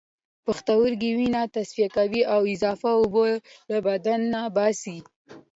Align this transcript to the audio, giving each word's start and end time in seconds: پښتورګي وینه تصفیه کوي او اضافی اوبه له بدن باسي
پښتورګي 0.45 1.11
وینه 1.17 1.41
تصفیه 1.55 1.89
کوي 1.97 2.21
او 2.33 2.41
اضافی 2.53 2.91
اوبه 2.99 3.25
له 3.71 3.77
بدن 3.87 4.21
باسي 4.55 4.97